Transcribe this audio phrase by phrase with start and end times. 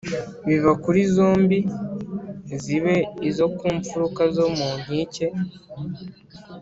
[0.47, 1.59] Biba kuri zombi
[2.63, 2.95] zibe
[3.29, 5.27] izo ku mpfuruka zo mu nkike